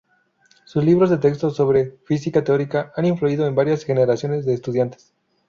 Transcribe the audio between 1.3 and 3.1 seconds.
sobre física teórica han